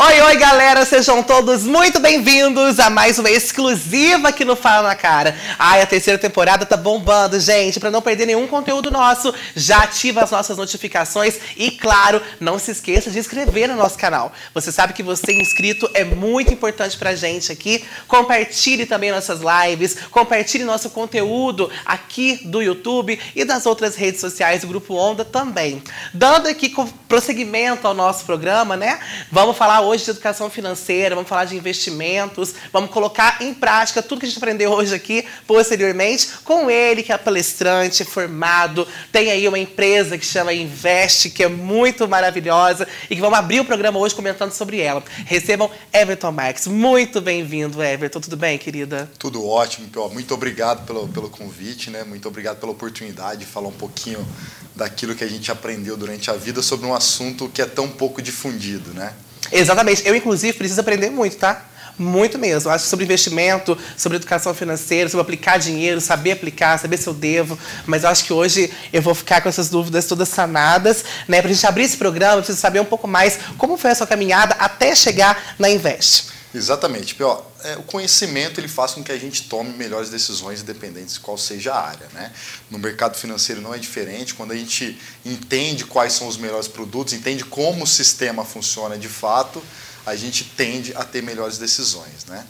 [0.00, 0.84] Oi, oi, galera!
[0.84, 5.36] Sejam todos muito bem-vindos a mais uma exclusiva aqui no Fala na Cara.
[5.58, 7.80] Ai, a terceira temporada tá bombando, gente.
[7.80, 12.70] Para não perder nenhum conteúdo nosso, já ativa as nossas notificações e, claro, não se
[12.70, 14.32] esqueça de inscrever no nosso canal.
[14.54, 17.84] Você sabe que você inscrito é muito importante pra gente aqui.
[18.06, 24.60] Compartilhe também nossas lives, compartilhe nosso conteúdo aqui do YouTube e das outras redes sociais
[24.60, 25.82] do Grupo Onda também.
[26.14, 26.72] Dando aqui
[27.08, 29.00] prosseguimento ao nosso programa, né?
[29.32, 34.20] Vamos falar hoje de educação financeira, vamos falar de investimentos, vamos colocar em prática tudo
[34.20, 39.48] que a gente aprendeu hoje aqui, posteriormente, com ele, que é palestrante, formado, tem aí
[39.48, 43.98] uma empresa que chama Invest, que é muito maravilhosa, e que vamos abrir o programa
[43.98, 45.02] hoje comentando sobre ela.
[45.24, 46.66] Recebam Everton Marques.
[46.66, 48.20] Muito bem-vindo, Everton.
[48.20, 49.10] Tudo bem, querida?
[49.18, 49.88] Tudo ótimo.
[50.12, 52.04] Muito obrigado pelo, pelo convite, né?
[52.04, 54.26] Muito obrigado pela oportunidade de falar um pouquinho
[54.74, 58.22] daquilo que a gente aprendeu durante a vida sobre um assunto que é tão pouco
[58.22, 59.12] difundido, né?
[59.52, 60.06] Exatamente.
[60.06, 61.64] Eu, inclusive, preciso aprender muito, tá?
[61.98, 62.70] Muito mesmo.
[62.70, 67.58] Acho sobre investimento, sobre educação financeira, sobre aplicar dinheiro, saber aplicar, saber se eu devo.
[67.86, 71.04] Mas eu acho que hoje eu vou ficar com essas dúvidas todas sanadas.
[71.26, 71.40] Né?
[71.42, 73.94] Para a gente abrir esse programa, eu preciso saber um pouco mais como foi a
[73.96, 76.37] sua caminhada até chegar na Invest.
[76.54, 77.14] Exatamente.
[77.14, 81.20] Pior, é, o conhecimento ele faz com que a gente tome melhores decisões, independentes de
[81.20, 82.06] qual seja a área.
[82.14, 82.32] Né?
[82.70, 84.34] No mercado financeiro não é diferente.
[84.34, 89.08] Quando a gente entende quais são os melhores produtos, entende como o sistema funciona de
[89.08, 89.62] fato,
[90.06, 92.24] a gente tende a ter melhores decisões.
[92.26, 92.46] Né?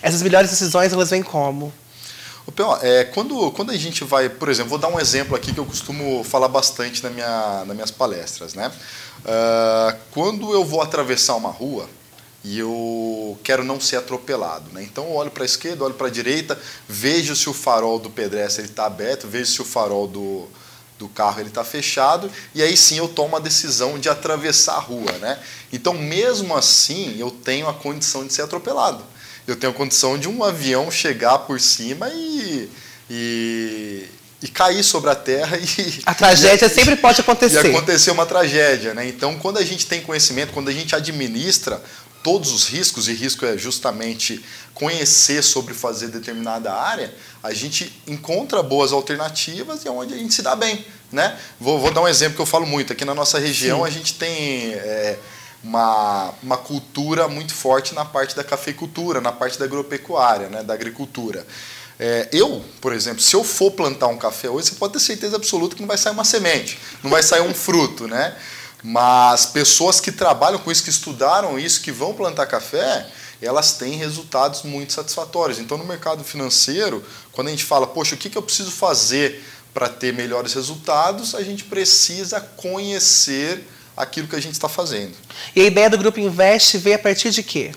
[0.00, 1.72] Essas melhores decisões, elas vêm como?
[2.46, 5.52] O pior, é, quando, quando a gente vai, por exemplo, vou dar um exemplo aqui
[5.52, 8.54] que eu costumo falar bastante na minha, nas minhas palestras.
[8.54, 8.72] Né?
[9.20, 11.88] Uh, quando eu vou atravessar uma rua,
[12.44, 14.70] e eu quero não ser atropelado.
[14.72, 14.82] Né?
[14.82, 18.10] Então eu olho para a esquerda, olho para a direita, vejo se o farol do
[18.10, 20.48] pedestre está aberto, vejo se o farol do,
[20.98, 24.80] do carro ele está fechado e aí sim eu tomo a decisão de atravessar a
[24.80, 25.12] rua.
[25.20, 25.38] Né?
[25.72, 29.04] Então mesmo assim eu tenho a condição de ser atropelado.
[29.46, 32.70] Eu tenho a condição de um avião chegar por cima e,
[33.10, 34.06] e,
[34.40, 37.66] e cair sobre a terra e a tragédia e, sempre pode acontecer.
[37.66, 39.04] E acontecer uma tragédia, né?
[39.08, 41.82] Então, quando a gente tem conhecimento, quando a gente administra
[42.22, 44.44] todos os riscos, e risco é justamente
[44.74, 50.32] conhecer sobre fazer determinada área, a gente encontra boas alternativas e é onde a gente
[50.32, 50.84] se dá bem.
[51.10, 51.38] Né?
[51.60, 52.92] Vou, vou dar um exemplo que eu falo muito.
[52.92, 53.84] Aqui na nossa região Sim.
[53.84, 55.18] a gente tem é,
[55.62, 60.62] uma, uma cultura muito forte na parte da cafeicultura, na parte da agropecuária, né?
[60.62, 61.46] da agricultura.
[61.98, 65.36] É, eu, por exemplo, se eu for plantar um café hoje, você pode ter certeza
[65.36, 68.34] absoluta que não vai sair uma semente, não vai sair um fruto, né?
[68.82, 73.06] Mas pessoas que trabalham com isso, que estudaram isso, que vão plantar café,
[73.40, 75.58] elas têm resultados muito satisfatórios.
[75.58, 79.88] Então, no mercado financeiro, quando a gente fala, poxa, o que, eu preciso fazer para
[79.88, 83.66] ter melhores resultados, a gente precisa conhecer
[83.96, 85.12] aquilo que a gente está fazendo.
[85.54, 87.72] E a ideia do Grupo Invest veio a partir de quê?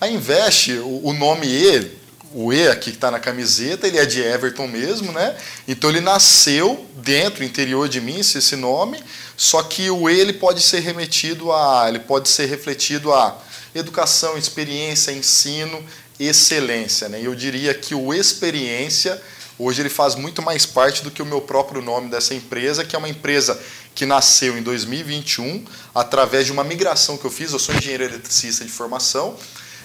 [0.00, 1.99] A Invest, o nome E,
[2.32, 5.36] o E aqui que está na camiseta, ele é de Everton mesmo, né?
[5.66, 9.02] Então ele nasceu dentro, interior de mim, esse nome,
[9.36, 13.36] só que o E ele pode ser remetido a, ele pode ser refletido a
[13.74, 15.84] educação, experiência, ensino,
[16.18, 17.20] excelência, né?
[17.22, 19.20] Eu diria que o experiência
[19.58, 22.96] hoje ele faz muito mais parte do que o meu próprio nome dessa empresa, que
[22.96, 23.60] é uma empresa
[23.94, 25.64] que nasceu em 2021
[25.94, 27.52] através de uma migração que eu fiz.
[27.52, 29.36] Eu sou engenheiro eletricista de formação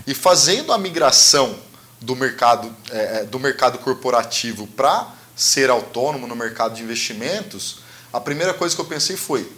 [0.08, 1.56] e fazendo a migração
[2.06, 7.80] do mercado, é, é, do mercado corporativo para ser autônomo no mercado de investimentos,
[8.14, 9.52] a primeira coisa que eu pensei foi: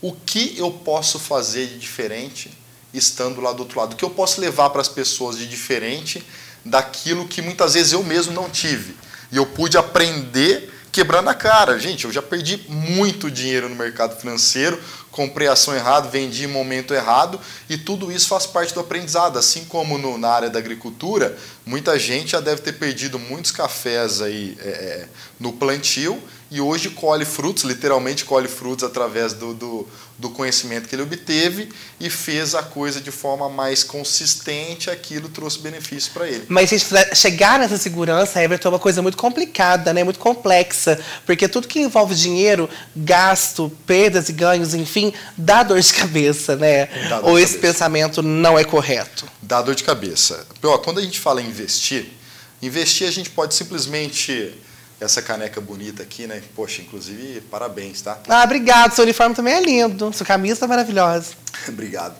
[0.00, 2.50] o que eu posso fazer de diferente
[2.92, 3.92] estando lá do outro lado?
[3.92, 6.22] O que eu posso levar para as pessoas de diferente
[6.64, 8.96] daquilo que muitas vezes eu mesmo não tive?
[9.30, 11.78] E eu pude aprender quebrando a cara.
[11.78, 14.78] Gente, eu já perdi muito dinheiro no mercado financeiro
[15.12, 19.38] comprei ação errada, vendi em momento errado, e tudo isso faz parte do aprendizado.
[19.38, 24.20] Assim como no, na área da agricultura, muita gente já deve ter perdido muitos cafés
[24.20, 25.08] aí é, é
[25.38, 26.20] no plantio
[26.52, 29.88] e hoje colhe frutos, literalmente colhe frutos através do, do,
[30.18, 35.60] do, conhecimento que ele obteve e fez a coisa de forma mais consistente, aquilo trouxe
[35.60, 36.44] benefício para ele.
[36.48, 36.84] Mas gente,
[37.16, 40.04] chegar nessa segurança, Everton, é uma coisa muito complicada, né?
[40.04, 45.01] muito complexa, porque tudo que envolve dinheiro, gasto, perdas e ganhos, enfim,
[45.36, 46.88] dá dor de cabeça, né?
[47.22, 47.72] Ou esse cabeça.
[47.72, 49.26] pensamento não é correto?
[49.40, 50.46] Dá dor de cabeça.
[50.84, 52.06] Quando a gente fala em investir,
[52.60, 54.54] investir a gente pode simplesmente
[55.00, 56.42] essa caneca bonita aqui, né?
[56.54, 58.18] Poxa, inclusive, parabéns, tá?
[58.28, 58.94] Ah, obrigado.
[58.94, 60.12] Seu uniforme também é lindo.
[60.12, 61.32] Sua camisa tá maravilhosa.
[61.68, 62.14] obrigado.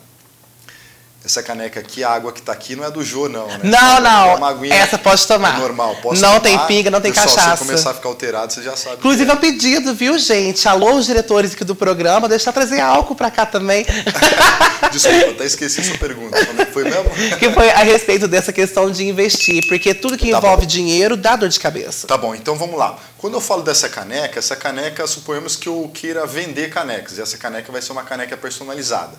[1.25, 3.59] Essa caneca aqui, a água que está aqui não é do Jô, não, né?
[3.63, 4.65] Não, não.
[4.65, 5.55] É Essa pode tomar.
[5.55, 6.39] É normal, posso Não tomar.
[6.41, 7.63] tem pinga, não tem Pessoal, cachaça.
[7.63, 8.97] Se começar a ficar alterado, você já sabe.
[8.97, 10.67] Inclusive, que é um pedido, viu, gente?
[10.67, 13.85] Alô, os diretores aqui do programa, deixa eu trazer álcool pra cá também.
[13.87, 14.89] é.
[14.91, 16.37] Desculpa, até esqueci sua pergunta.
[16.37, 17.09] É que foi mesmo?
[17.39, 19.65] que foi a respeito dessa questão de investir.
[19.69, 20.67] Porque tudo que Tá envolve bom.
[20.67, 22.05] dinheiro dá dor de cabeça.
[22.05, 22.97] Tá bom, então vamos lá.
[23.17, 27.17] Quando eu falo dessa caneca, essa caneca, suponhamos que eu queira vender canecas.
[27.17, 29.13] E essa caneca vai ser uma caneca personalizada.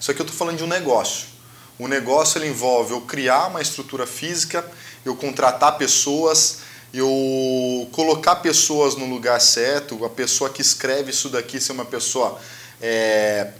[0.00, 1.36] Isso aqui eu estou falando de um negócio.
[1.78, 4.64] O negócio ele envolve eu criar uma estrutura física,
[5.04, 6.58] eu contratar pessoas,
[6.92, 12.40] eu colocar pessoas no lugar certo, a pessoa que escreve isso daqui ser uma pessoa
[12.80, 13.52] é,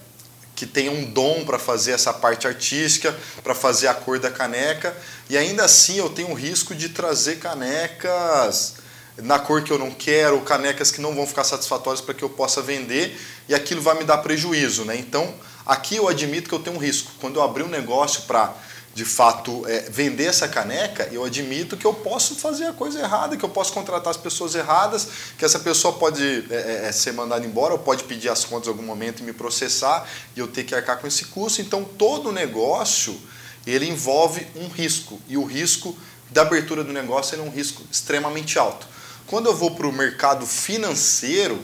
[0.56, 4.96] que tem um dom para fazer essa parte artística, para fazer a cor da caneca,
[5.30, 8.74] e ainda assim eu tenho o risco de trazer canecas
[9.18, 12.28] na cor que eu não quero, canecas que não vão ficar satisfatórias para que eu
[12.28, 13.16] possa vender,
[13.48, 14.96] e aquilo vai me dar prejuízo, né?
[14.96, 15.32] Então,
[15.68, 17.12] aqui eu admito que eu tenho um risco.
[17.20, 18.54] Quando eu abrir um negócio para
[18.94, 23.36] de fato é, vender essa caneca, eu admito que eu posso fazer a coisa errada,
[23.36, 25.06] que eu posso contratar as pessoas erradas,
[25.38, 28.70] que essa pessoa pode é, é, ser mandada embora ou pode pedir as contas em
[28.70, 31.60] algum momento e me processar e eu ter que arcar com esse custo.
[31.60, 33.16] Então todo negócio
[33.64, 35.96] ele envolve um risco e o risco
[36.30, 38.86] da abertura do negócio é um risco extremamente alto.
[39.28, 41.62] Quando eu vou para o mercado financeiro,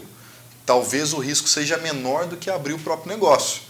[0.65, 3.64] talvez o risco seja menor do que abrir o próprio negócio.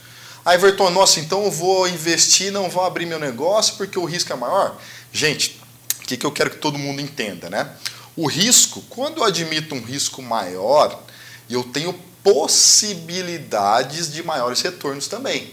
[0.45, 4.31] Aí, Everton, nossa, então eu vou investir, não vou abrir meu negócio porque o risco
[4.33, 4.79] é maior?
[5.11, 5.59] Gente,
[6.01, 7.71] o que, que eu quero que todo mundo entenda, né?
[8.15, 11.03] O risco, quando eu admito um risco maior,
[11.49, 15.53] eu tenho possibilidades de maiores retornos também.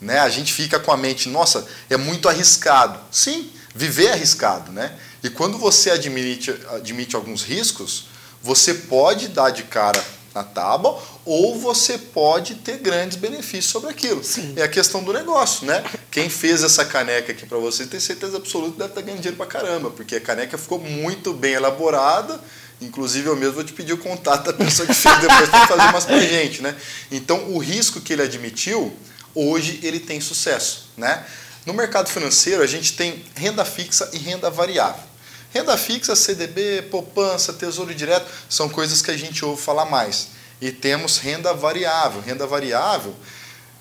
[0.00, 0.18] Né?
[0.18, 3.00] A gente fica com a mente, nossa, é muito arriscado.
[3.10, 4.98] Sim, viver é arriscado, né?
[5.22, 8.06] E quando você admite, admite alguns riscos,
[8.42, 10.02] você pode dar de cara
[10.34, 14.22] na tábua ou você pode ter grandes benefícios sobre aquilo.
[14.22, 14.54] Sim.
[14.56, 15.84] É a questão do negócio, né?
[16.10, 19.36] Quem fez essa caneca aqui para você tem certeza absoluta que deve estar ganhando dinheiro
[19.36, 22.40] para caramba, porque a caneca ficou muito bem elaborada.
[22.80, 25.82] Inclusive, eu mesmo vou te pedir o contato da pessoa que fez depois para fazer
[25.82, 26.74] umas pra gente, né?
[27.10, 28.96] Então, o risco que ele admitiu,
[29.34, 31.24] hoje ele tem sucesso, né?
[31.66, 35.09] No mercado financeiro, a gente tem renda fixa e renda variável.
[35.52, 40.28] Renda fixa, CDB, poupança, tesouro direto, são coisas que a gente ouve falar mais.
[40.60, 42.20] E temos renda variável.
[42.20, 43.14] Renda variável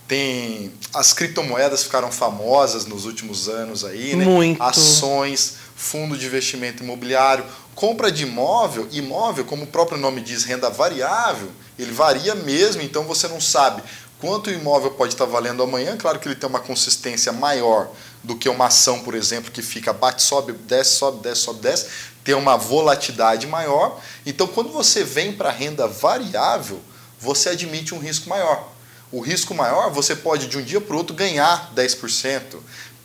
[0.08, 0.74] tem.
[0.94, 4.26] As criptomoedas ficaram famosas nos últimos anos aí, né?
[4.26, 4.62] Muito.
[4.62, 7.46] Ações, fundo de investimento imobiliário,
[7.76, 13.06] compra de imóvel, imóvel, como o próprio nome diz, renda variável, ele varia mesmo, então
[13.06, 13.84] você não sabe
[14.20, 15.98] quanto o imóvel pode estar valendo amanhã.
[15.98, 17.90] Claro que ele tem uma consistência maior
[18.24, 21.88] do que uma ação, por exemplo, que fica bate, sobe, desce, sobe, desce, sobe, desce,
[22.24, 24.00] tem uma volatilidade maior.
[24.26, 26.82] Então, quando você vem para a renda variável,
[27.20, 28.70] você admite um risco maior.
[29.12, 32.58] O risco maior, você pode de um dia para o outro ganhar 10%,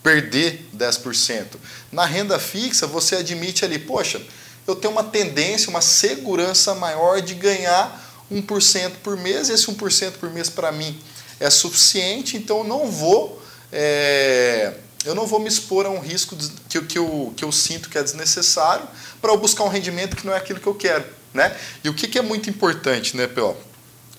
[0.03, 1.47] perder 10%.
[1.91, 4.21] Na renda fixa, você admite ali, poxa,
[4.67, 8.04] eu tenho uma tendência, uma segurança maior de ganhar
[8.43, 10.99] 1% por mês, esse 1% por mês para mim
[11.41, 13.43] é suficiente, então eu não vou
[13.73, 14.73] é,
[15.05, 16.37] eu não vou me expor a um risco
[16.69, 18.87] que, que, eu, que eu sinto que é desnecessário
[19.21, 21.05] para eu buscar um rendimento que não é aquilo que eu quero.
[21.33, 21.55] Né?
[21.83, 23.57] E o que, que é muito importante, né, P.O.?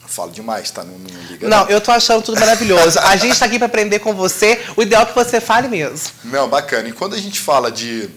[0.02, 0.84] Eu falo demais, tá?
[0.84, 1.48] Não, não liga.
[1.48, 3.00] Não, eu tô achando tudo maravilhoso.
[3.00, 4.62] A gente tá aqui para aprender com você.
[4.76, 6.12] O ideal é que você fale mesmo.
[6.26, 6.90] Não, bacana.
[6.90, 8.10] E quando a gente fala de,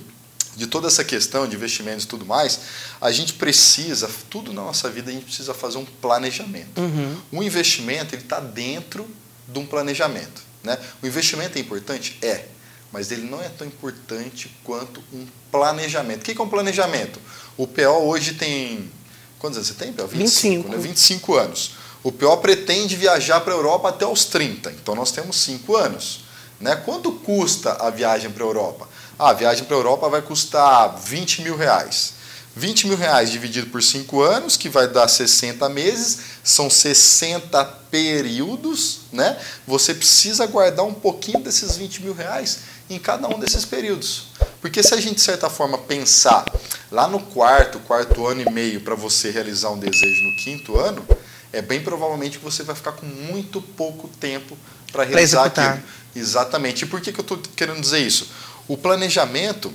[0.59, 2.59] de toda essa questão de investimentos e tudo mais,
[3.01, 6.81] a gente precisa, tudo na nossa vida, a gente precisa fazer um planejamento.
[6.81, 7.17] Uhum.
[7.33, 9.09] Um investimento, ele está dentro
[9.47, 10.43] de um planejamento.
[10.65, 10.77] Né?
[11.01, 12.19] O investimento é importante?
[12.21, 12.47] É.
[12.93, 16.23] Mas ele não é tão importante quanto um planejamento.
[16.23, 17.21] O que é um planejamento?
[17.57, 18.91] O PO hoje tem.
[19.39, 20.09] Quantos anos você tem, PO?
[20.09, 20.71] 25.
[20.71, 20.77] Né?
[20.77, 21.77] 25 anos.
[22.03, 24.73] O PO pretende viajar para a Europa até os 30.
[24.73, 26.25] Então nós temos 5 anos.
[26.61, 26.75] Né?
[26.75, 28.89] Quanto custa a viagem para a Europa?
[29.19, 32.15] Ah, a viagem para a Europa vai custar 20 mil reais.
[32.55, 39.01] 20 mil reais dividido por 5 anos, que vai dar 60 meses, são 60 períodos,
[39.13, 39.39] né?
[39.67, 42.61] Você precisa guardar um pouquinho desses 20 mil reais
[42.91, 44.29] em cada um desses períodos.
[44.61, 46.45] Porque se a gente, de certa forma, pensar
[46.91, 51.07] lá no quarto, quarto ano e meio para você realizar um desejo no quinto ano,
[51.53, 54.57] é bem provavelmente que você vai ficar com muito pouco tempo
[54.93, 55.75] para realizar executar.
[55.75, 55.89] aquilo.
[56.15, 56.85] Exatamente.
[56.85, 58.29] E por que, que eu estou querendo dizer isso?
[58.69, 59.73] O planejamento,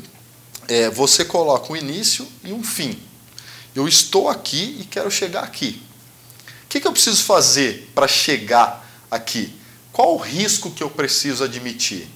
[0.67, 3.01] é, você coloca um início e um fim.
[3.73, 5.81] Eu estou aqui e quero chegar aqui.
[6.65, 9.59] O que, que eu preciso fazer para chegar aqui?
[9.91, 12.07] Qual o risco que eu preciso admitir?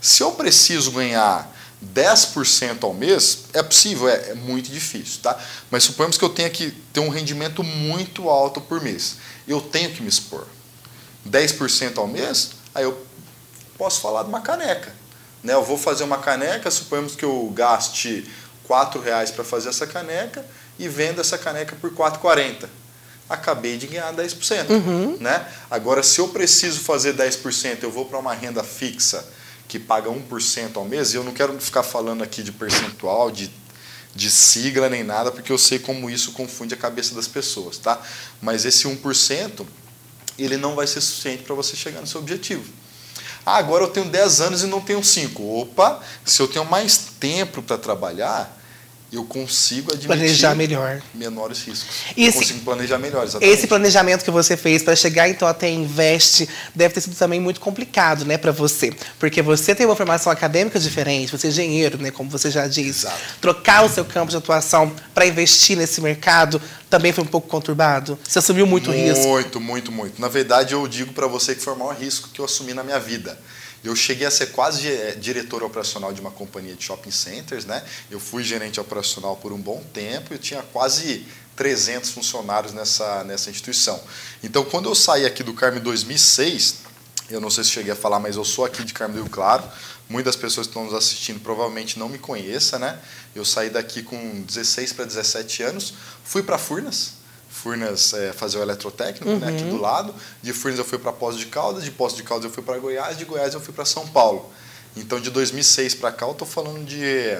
[0.00, 1.52] Se eu preciso ganhar
[1.94, 5.38] 10% ao mês, é possível, é, é, muito difícil, tá?
[5.70, 9.16] Mas suponhamos que eu tenha que ter um rendimento muito alto por mês.
[9.48, 10.46] Eu tenho que me expor.
[11.28, 13.06] 10% ao mês, aí eu
[13.76, 14.99] posso falar de uma caneca.
[15.42, 15.54] Né?
[15.54, 18.30] Eu vou fazer uma caneca, suponhamos que eu gaste
[18.68, 20.44] R$ reais para fazer essa caneca
[20.78, 22.68] e vendo essa caneca por 4,40.
[23.28, 24.70] Acabei de ganhar 10%.
[24.70, 25.16] Uhum.
[25.20, 25.46] Né?
[25.70, 29.24] Agora, se eu preciso fazer 10%, eu vou para uma renda fixa
[29.68, 33.48] que paga 1% ao mês, e eu não quero ficar falando aqui de percentual, de,
[34.12, 37.78] de sigla nem nada, porque eu sei como isso confunde a cabeça das pessoas.
[37.78, 38.02] Tá?
[38.42, 39.64] Mas esse 1%,
[40.36, 42.64] ele não vai ser suficiente para você chegar no seu objetivo.
[43.44, 45.60] Ah, agora eu tenho 10 anos e não tenho 5.
[45.60, 48.59] Opa, se eu tenho mais tempo para trabalhar,
[49.12, 51.02] eu consigo admitir planejar melhor.
[51.12, 51.96] menores riscos.
[52.16, 53.52] E eu consigo planejar melhor, exatamente.
[53.52, 57.60] Esse planejamento que você fez para chegar então até Invest deve ter sido também muito
[57.60, 62.10] complicado, né, para você, porque você tem uma formação acadêmica diferente, você é engenheiro, né,
[62.10, 63.06] como você já disse.
[63.06, 63.18] Exato.
[63.40, 68.18] Trocar o seu campo de atuação para investir nesse mercado também foi um pouco conturbado.
[68.26, 69.26] Você assumiu muito, muito risco.
[69.26, 70.20] Muito, muito, muito.
[70.20, 72.84] Na verdade, eu digo para você que foi o maior risco que eu assumi na
[72.84, 73.38] minha vida.
[73.82, 77.82] Eu cheguei a ser quase eh, diretor operacional de uma companhia de shopping centers, né?
[78.10, 83.50] Eu fui gerente operacional por um bom tempo, eu tinha quase 300 funcionários nessa, nessa
[83.50, 84.00] instituição.
[84.42, 86.76] Então, quando eu saí aqui do Carmo em 2006,
[87.30, 89.30] eu não sei se cheguei a falar, mas eu sou aqui de Carmo do Rio
[89.30, 89.64] Claro.
[90.08, 92.98] Muitas pessoas que estão nos assistindo provavelmente não me conheçam, né?
[93.34, 95.94] Eu saí daqui com 16 para 17 anos,
[96.24, 97.12] fui para Furnas,
[97.50, 99.38] Furnas é, fazer o eletrotécnico, uhum.
[99.38, 99.80] né, aqui do uhum.
[99.80, 100.14] lado.
[100.42, 102.78] De Furnas eu fui para Poço de Caldas, de Poço de Caldas eu fui para
[102.78, 104.50] Goiás, de Goiás eu fui para São Paulo.
[104.96, 107.38] Então, de 2006 para cá, eu estou falando de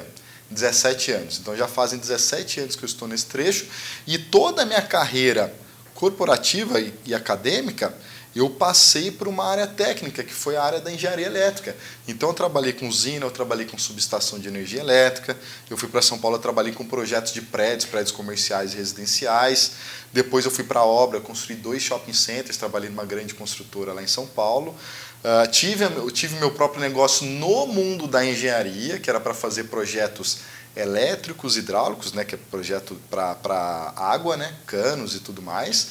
[0.50, 1.38] 17 anos.
[1.38, 3.66] Então, já fazem 17 anos que eu estou nesse trecho.
[4.06, 5.54] E toda a minha carreira
[5.94, 7.94] corporativa e, e acadêmica
[8.34, 11.76] eu passei por uma área técnica, que foi a área da engenharia elétrica.
[12.06, 15.36] Então, eu trabalhei com usina, eu trabalhei com subestação de energia elétrica,
[15.68, 19.72] eu fui para São Paulo, eu trabalhei com projetos de prédios, prédios comerciais e residenciais.
[20.12, 24.02] Depois, eu fui para a obra, construí dois shopping centers, trabalhei numa grande construtora lá
[24.02, 24.76] em São Paulo.
[25.24, 29.64] Uh, tive, eu tive meu próprio negócio no mundo da engenharia, que era para fazer
[29.64, 30.38] projetos
[30.76, 35.88] elétricos, hidráulicos, né, que é projeto para água, né, canos e tudo mais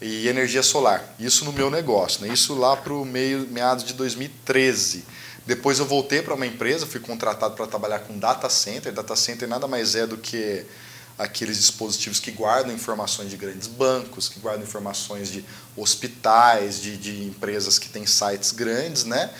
[0.00, 1.14] e energia solar.
[1.18, 2.32] Isso no meu negócio, né?
[2.32, 5.04] isso lá para o meio, meados de 2013.
[5.46, 8.92] Depois eu voltei para uma empresa, fui contratado para trabalhar com data center.
[8.92, 10.64] Data center nada mais é do que
[11.18, 15.44] aqueles dispositivos que guardam informações de grandes bancos, que guardam informações de
[15.76, 19.30] hospitais, de, de empresas que têm sites grandes, né?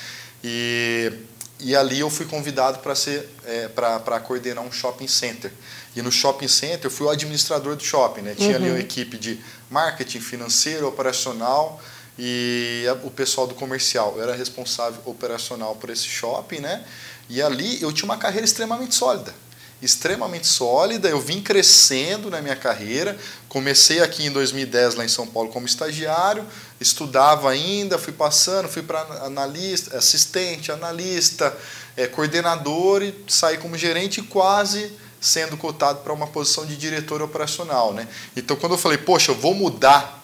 [0.45, 1.13] E,
[1.61, 5.53] e ali eu fui convidado para ser é, para coordenar um shopping center.
[5.95, 8.35] E no shopping center eu fui o administrador do shopping, né?
[8.35, 8.57] Tinha uhum.
[8.57, 9.41] ali uma equipe de
[9.71, 11.81] marketing, financeiro, operacional
[12.19, 14.15] e o pessoal do comercial.
[14.17, 16.85] Eu era responsável operacional por esse shopping, né?
[17.29, 19.35] E ali eu tinha uma carreira extremamente sólida.
[19.83, 23.17] Extremamente sólida, eu vim crescendo na minha carreira.
[23.49, 26.45] Comecei aqui em 2010 lá em São Paulo como estagiário,
[26.79, 31.57] estudava ainda, fui passando, fui para analista, assistente, analista,
[31.97, 37.93] é, coordenador e saí como gerente quase sendo cotado para uma posição de diretor operacional.
[37.93, 38.09] Né?
[38.35, 40.19] Então, quando eu falei, poxa, eu vou mudar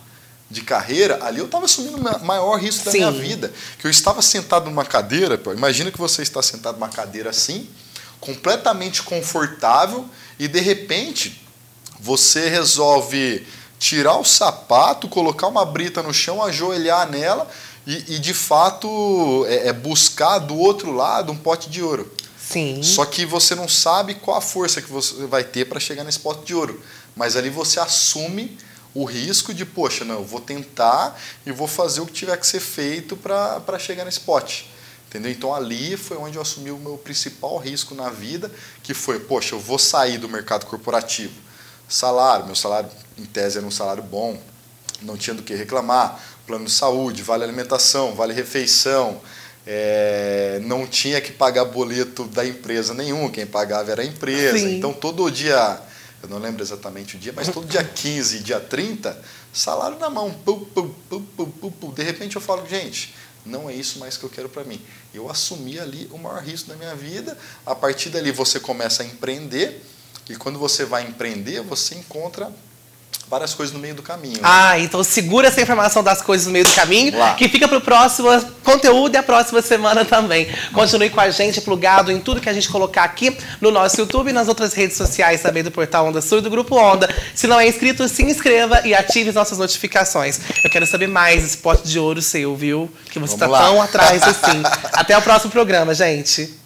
[0.51, 2.99] de carreira, ali eu estava assumindo o maior risco da Sim.
[2.99, 3.53] minha vida.
[3.79, 7.69] Que eu estava sentado numa cadeira, pô, imagina que você está sentado numa cadeira assim,
[8.26, 10.04] completamente confortável,
[10.37, 11.40] e de repente
[12.00, 13.47] você resolve
[13.78, 17.49] tirar o sapato, colocar uma brita no chão, ajoelhar nela
[17.87, 22.12] e, e de fato é, é buscar do outro lado um pote de ouro.
[22.37, 22.83] Sim.
[22.83, 26.18] Só que você não sabe qual a força que você vai ter para chegar nesse
[26.18, 26.80] pote de ouro.
[27.14, 28.59] Mas ali você assume
[28.95, 32.47] o risco de, poxa, não, eu vou tentar e vou fazer o que tiver que
[32.47, 34.71] ser feito para chegar nesse pote.
[35.16, 35.32] Entendeu?
[35.32, 38.50] Então ali foi onde eu assumi o meu principal risco na vida,
[38.82, 41.32] que foi, poxa, eu vou sair do mercado corporativo.
[41.88, 44.38] Salário, meu salário em tese era um salário bom,
[45.00, 49.20] não tinha do que reclamar, plano de saúde, vale alimentação, vale refeição,
[49.66, 54.58] é, não tinha que pagar boleto da empresa nenhum, quem pagava era a empresa.
[54.58, 54.76] Sim.
[54.76, 55.80] Então todo dia,
[56.23, 59.18] eu não lembro exatamente o dia, mas todo dia 15, dia 30,
[59.50, 60.30] salário na mão.
[60.44, 60.90] Pum, pum,
[61.70, 61.90] pum.
[61.92, 63.14] De repente eu falo, gente,
[63.47, 64.81] não é isso mais que eu quero para mim.
[65.15, 67.38] Eu assumi ali o maior risco da minha vida.
[67.65, 69.83] A partir dali você começa a empreender.
[70.29, 72.53] E quando você vai empreender, você encontra
[73.28, 74.35] várias coisas no meio do caminho.
[74.35, 74.40] Né?
[74.42, 77.80] Ah, então segura essa informação das coisas no meio do caminho, que fica para o
[77.80, 78.28] próximo
[78.62, 80.49] conteúdo e a próxima semana também.
[80.73, 84.30] Continue com a gente, plugado em tudo que a gente colocar aqui no nosso YouTube
[84.30, 87.12] e nas outras redes sociais também do Portal Onda Sul e do Grupo Onda.
[87.35, 90.40] Se não é inscrito, se inscreva e ative as nossas notificações.
[90.62, 92.90] Eu quero saber mais esse pote de ouro seu, viu?
[93.11, 94.62] Que você está tão atrás assim.
[94.92, 96.65] Até o próximo programa, gente.